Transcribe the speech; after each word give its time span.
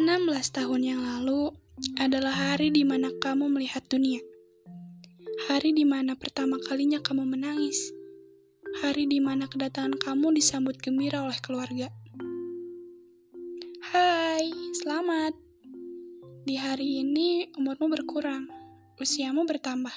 tahun 0.00 0.80
yang 0.80 1.04
lalu 1.04 1.52
adalah 2.00 2.32
hari 2.32 2.72
di 2.72 2.88
mana 2.88 3.12
kamu 3.20 3.52
melihat 3.52 3.84
dunia. 3.84 4.24
Hari 5.52 5.76
di 5.76 5.84
mana 5.84 6.16
pertama 6.16 6.56
kalinya 6.56 7.04
kamu 7.04 7.28
menangis. 7.28 7.92
Hari 8.80 9.04
di 9.04 9.20
mana 9.20 9.44
kedatangan 9.44 10.00
kamu 10.00 10.32
disambut 10.32 10.80
gembira 10.80 11.20
oleh 11.20 11.36
keluarga. 11.44 11.92
Hai, 13.92 14.48
selamat. 14.80 15.36
Di 16.48 16.56
hari 16.56 17.04
ini 17.04 17.52
umurmu 17.60 17.92
berkurang, 17.92 18.48
usiamu 18.96 19.44
bertambah. 19.44 19.92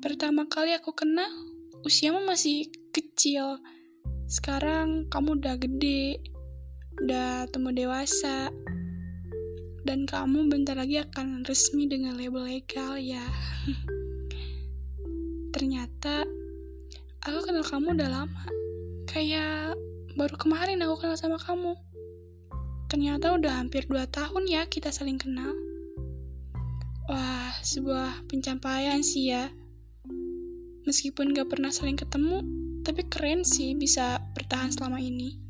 Pertama 0.00 0.48
kali 0.48 0.72
aku 0.72 0.96
kenal, 0.96 1.28
usiamu 1.84 2.24
masih 2.24 2.72
kecil. 2.96 3.60
Sekarang 4.24 5.12
kamu 5.12 5.36
udah 5.36 5.60
gede, 5.60 6.32
udah 7.02 7.50
temu 7.50 7.74
dewasa. 7.74 8.50
Dan 9.84 10.08
kamu 10.08 10.48
bentar 10.48 10.78
lagi 10.78 11.02
akan 11.02 11.44
resmi 11.44 11.84
dengan 11.90 12.16
label 12.16 12.48
legal 12.48 12.96
ya. 12.96 13.24
Ternyata 15.54 16.24
aku 17.20 17.38
kenal 17.44 17.64
kamu 17.66 17.98
udah 17.98 18.08
lama. 18.08 18.44
Kayak 19.10 19.76
baru 20.16 20.34
kemarin 20.40 20.80
aku 20.80 21.04
kenal 21.04 21.18
sama 21.20 21.36
kamu. 21.36 21.76
Ternyata 22.88 23.36
udah 23.36 23.60
hampir 23.60 23.84
2 23.90 24.08
tahun 24.08 24.48
ya 24.48 24.64
kita 24.70 24.88
saling 24.88 25.20
kenal. 25.20 25.52
Wah 27.10 27.52
sebuah 27.60 28.24
pencapaian 28.30 29.04
sih 29.04 29.34
ya. 29.34 29.52
Meskipun 30.88 31.36
gak 31.36 31.52
pernah 31.52 31.68
saling 31.68 32.00
ketemu 32.00 32.40
tapi 32.84 33.04
keren 33.08 33.44
sih 33.44 33.72
bisa 33.72 34.20
bertahan 34.36 34.68
selama 34.68 35.00
ini 35.00 35.43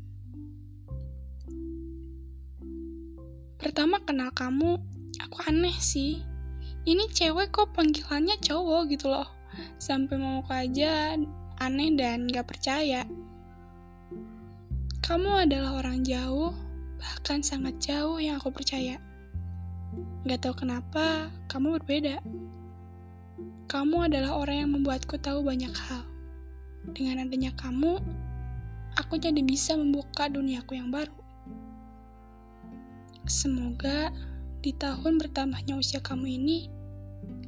Pertama 3.65 3.97
kenal 3.97 4.29
kamu, 4.29 4.77
aku 5.25 5.41
aneh 5.49 5.73
sih. 5.81 6.21
Ini 6.85 7.09
cewek 7.09 7.49
kok 7.49 7.73
panggilannya 7.73 8.37
cowok 8.37 8.93
gitu 8.93 9.09
loh. 9.09 9.25
Sampai 9.81 10.21
mau 10.21 10.45
aja 10.53 11.17
aneh 11.57 11.97
dan 11.97 12.29
gak 12.29 12.45
percaya. 12.45 13.09
Kamu 15.01 15.49
adalah 15.49 15.81
orang 15.81 16.05
jauh, 16.05 16.53
bahkan 17.01 17.41
sangat 17.41 17.81
jauh 17.81 18.21
yang 18.21 18.37
aku 18.37 18.53
percaya. 18.53 19.01
Gak 20.29 20.45
tahu 20.45 20.61
kenapa, 20.61 21.33
kamu 21.49 21.81
berbeda. 21.81 22.21
Kamu 23.65 24.05
adalah 24.05 24.45
orang 24.45 24.57
yang 24.61 24.71
membuatku 24.77 25.17
tahu 25.17 25.41
banyak 25.41 25.73
hal. 25.73 26.05
Dengan 26.93 27.25
adanya 27.25 27.49
kamu, 27.57 27.97
aku 28.93 29.17
jadi 29.17 29.41
bisa 29.41 29.73
membuka 29.73 30.29
duniaku 30.29 30.77
yang 30.77 30.93
baru. 30.93 31.24
Semoga 33.25 34.13
di 34.61 34.69
tahun 34.77 35.17
bertambahnya 35.17 35.81
usia 35.81 35.97
kamu 35.97 36.37
ini, 36.37 36.69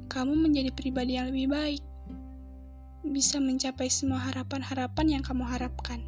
kamu 0.09 0.33
menjadi 0.33 0.73
pribadi 0.73 1.22
yang 1.22 1.30
lebih 1.30 1.53
baik. 1.53 1.86
Bisa 3.06 3.38
mencapai 3.38 3.86
semua 3.86 4.17
harapan-harapan 4.25 5.05
yang 5.05 5.23
kamu 5.23 5.45
harapkan. 5.45 6.02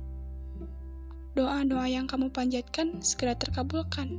Doa-doa 1.38 1.86
yang 1.86 2.10
kamu 2.10 2.34
panjatkan 2.34 2.98
segera 3.06 3.38
terkabulkan. 3.38 4.18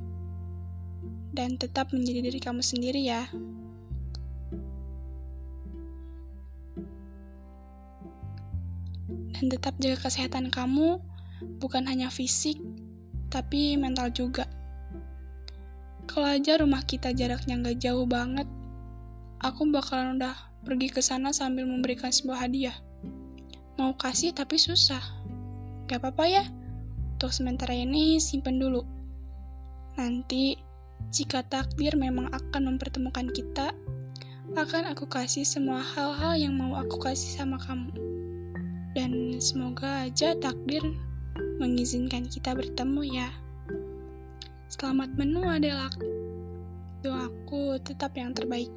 Dan 1.34 1.58
tetap 1.58 1.90
menjadi 1.90 2.30
diri 2.30 2.38
kamu 2.38 2.62
sendiri 2.62 3.02
ya. 3.02 3.26
Dan 9.34 9.50
tetap 9.50 9.74
jaga 9.82 9.98
kesehatan 10.06 10.54
kamu, 10.54 11.02
bukan 11.58 11.90
hanya 11.90 12.06
fisik, 12.06 12.54
tapi 13.34 13.74
mental 13.74 14.14
juga. 14.14 14.46
Kalau 16.10 16.26
aja 16.26 16.58
rumah 16.58 16.82
kita 16.82 17.14
jaraknya 17.14 17.54
nggak 17.62 17.78
jauh 17.78 18.02
banget, 18.02 18.50
aku 19.38 19.62
bakalan 19.70 20.18
udah 20.18 20.34
pergi 20.66 20.90
ke 20.90 20.98
sana 20.98 21.30
sambil 21.30 21.70
memberikan 21.70 22.10
sebuah 22.10 22.50
hadiah. 22.50 22.74
Mau 23.78 23.94
kasih 23.94 24.34
tapi 24.34 24.58
susah. 24.58 24.98
Gak 25.86 26.02
apa-apa 26.02 26.26
ya, 26.26 26.44
untuk 27.14 27.30
sementara 27.30 27.78
ini 27.78 28.18
simpen 28.18 28.58
dulu. 28.58 28.82
Nanti, 29.94 30.58
jika 31.14 31.46
takdir 31.46 31.94
memang 31.94 32.26
akan 32.34 32.74
mempertemukan 32.74 33.30
kita, 33.30 33.70
akan 34.58 34.90
aku 34.90 35.06
kasih 35.06 35.46
semua 35.46 35.78
hal-hal 35.78 36.34
yang 36.34 36.58
mau 36.58 36.74
aku 36.74 36.98
kasih 36.98 37.38
sama 37.38 37.54
kamu. 37.62 37.94
Dan 38.98 39.38
semoga 39.38 40.10
aja 40.10 40.34
takdir 40.42 40.82
mengizinkan 41.62 42.26
kita 42.26 42.50
bertemu 42.58 43.02
ya. 43.06 43.30
Selamat 44.70 45.10
menua 45.18 45.58
adalah 45.58 45.90
doaku 47.02 47.82
tetap 47.82 48.14
yang 48.14 48.30
terbaik. 48.30 48.70